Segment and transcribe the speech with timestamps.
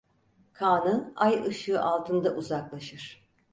[0.53, 3.27] Kağnı ay ışığı altında uzaklaşır.